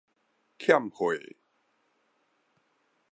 [0.57, 1.13] 欠貨